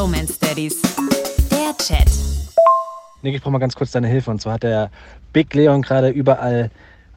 [0.00, 0.80] Bromance Daddies.
[1.50, 2.08] Der Chat.
[3.20, 4.30] Nick, ich brauche mal ganz kurz deine Hilfe.
[4.30, 4.90] Und zwar hat der
[5.34, 6.70] Big Leon gerade überall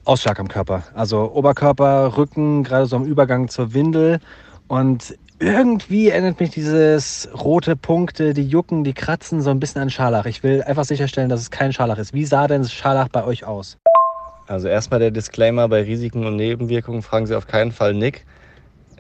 [0.03, 0.83] Ausschlag am Körper.
[0.93, 4.19] Also Oberkörper, Rücken, gerade so am Übergang zur Windel.
[4.67, 9.89] Und irgendwie erinnert mich dieses rote Punkte, die jucken, die kratzen so ein bisschen an
[9.89, 10.25] Scharlach.
[10.25, 12.13] Ich will einfach sicherstellen, dass es kein Scharlach ist.
[12.13, 13.77] Wie sah denn Scharlach bei euch aus?
[14.47, 18.25] Also erstmal der Disclaimer, bei Risiken und Nebenwirkungen fragen Sie auf keinen Fall Nick.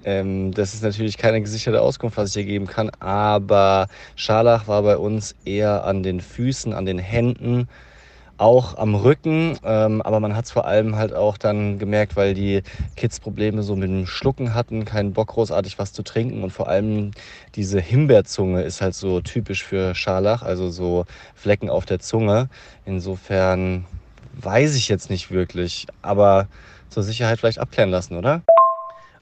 [0.03, 4.83] Ähm, das ist natürlich keine gesicherte Auskunft, was ich hier geben kann, aber Scharlach war
[4.83, 7.69] bei uns eher an den Füßen, an den Händen,
[8.37, 12.33] auch am Rücken, ähm, aber man hat es vor allem halt auch dann gemerkt, weil
[12.33, 12.63] die
[12.95, 16.67] Kids Probleme so mit dem Schlucken hatten, keinen Bock großartig was zu trinken und vor
[16.67, 17.11] allem
[17.55, 22.49] diese Himbeerzunge ist halt so typisch für Scharlach, also so Flecken auf der Zunge.
[22.85, 23.85] Insofern
[24.33, 26.47] weiß ich jetzt nicht wirklich, aber
[26.89, 28.41] zur Sicherheit vielleicht abklären lassen, oder?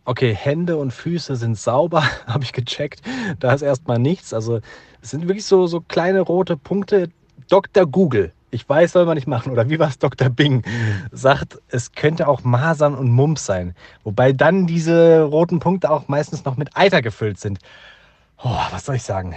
[0.04, 3.02] Okay, Hände und Füße sind sauber, habe ich gecheckt.
[3.40, 4.34] Da ist erstmal nichts.
[4.34, 4.60] Also
[5.02, 7.10] es sind wirklich so, so kleine rote Punkte.
[7.50, 7.86] Dr.
[7.86, 9.52] Google, ich weiß, soll man nicht machen.
[9.52, 10.30] Oder wie war es Dr.
[10.30, 10.64] Bing?
[11.12, 13.76] Sagt, es könnte auch Masern und Mumps sein.
[14.04, 17.60] Wobei dann diese roten Punkte auch meistens noch mit Eiter gefüllt sind.
[18.44, 19.36] Oh, was soll ich sagen?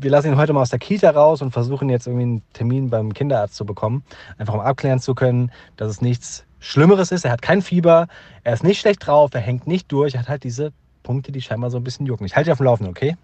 [0.00, 2.90] Wir lassen ihn heute mal aus der Kita raus und versuchen jetzt irgendwie einen Termin
[2.90, 4.04] beim Kinderarzt zu bekommen.
[4.36, 7.24] Einfach um abklären zu können, dass es nichts Schlimmeres ist.
[7.24, 8.08] Er hat kein Fieber,
[8.44, 11.40] er ist nicht schlecht drauf, er hängt nicht durch, er hat halt diese Punkte, die
[11.40, 12.26] scheinbar so ein bisschen jucken.
[12.26, 13.16] Ich halte dich auf dem Laufenden, okay?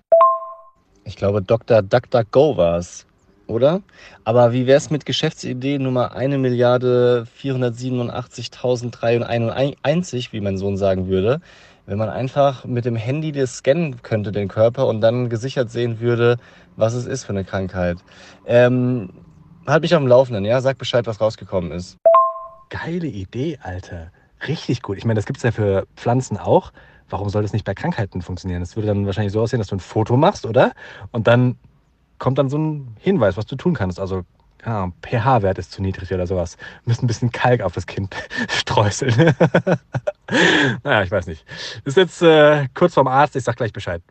[1.04, 1.82] Ich glaube, Dr.
[1.82, 3.04] DuckDuckGo war es,
[3.46, 3.82] oder?
[4.24, 11.42] Aber wie wäre es mit Geschäftsidee Nummer 1 Milliarde 487.391, wie mein Sohn sagen würde?
[11.86, 16.00] Wenn man einfach mit dem Handy das scannen könnte, den Körper, und dann gesichert sehen
[16.00, 16.38] würde,
[16.76, 17.98] was es ist für eine Krankheit.
[18.46, 19.10] Ähm,
[19.66, 20.62] halt mich auf dem Laufenden, ja?
[20.62, 21.98] Sag Bescheid, was rausgekommen ist.
[22.74, 24.10] Geile Idee, Alter.
[24.48, 24.98] Richtig gut.
[24.98, 26.72] Ich meine, das gibt es ja für Pflanzen auch.
[27.08, 28.58] Warum soll das nicht bei Krankheiten funktionieren?
[28.60, 30.72] Das würde dann wahrscheinlich so aussehen, dass du ein Foto machst, oder?
[31.12, 31.56] Und dann
[32.18, 34.00] kommt dann so ein Hinweis, was du tun kannst.
[34.00, 34.22] Also,
[34.66, 36.56] ja, pH-Wert ist zu niedrig oder sowas.
[36.84, 38.16] Müssen ein bisschen Kalk auf das Kind
[38.48, 39.14] streuseln.
[40.82, 41.44] naja, ich weiß nicht.
[41.84, 44.02] Ist jetzt äh, kurz vorm Arzt, ich sag gleich Bescheid.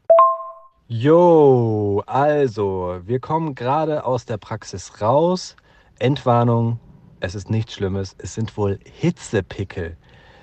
[0.88, 5.58] Jo, also, wir kommen gerade aus der Praxis raus.
[6.00, 6.80] Entwarnung,
[7.24, 8.16] es ist nichts Schlimmes.
[8.18, 9.96] Es sind wohl Hitzepickel.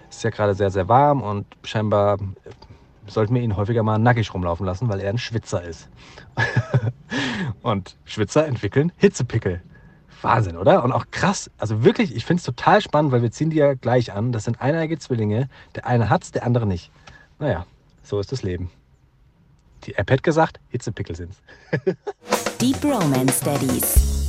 [0.09, 2.19] Es ist ja gerade sehr, sehr warm und scheinbar
[3.07, 5.89] sollten wir ihn häufiger mal nackig rumlaufen lassen, weil er ein Schwitzer ist.
[7.63, 9.61] und Schwitzer entwickeln Hitzepickel.
[10.23, 10.83] Wahnsinn, oder?
[10.83, 11.51] Und auch krass.
[11.59, 14.33] Also wirklich, ich finde es total spannend, weil wir ziehen die ja gleich an.
[14.33, 15.51] Das sind eineige Zwillinge.
[15.75, 16.91] Der eine hat's, der andere nicht.
[17.39, 17.67] Naja,
[18.03, 18.71] so ist das Leben.
[19.85, 21.43] Die App hat gesagt, Hitzepickel sind's.
[22.61, 24.19] Deep Romance Daddies.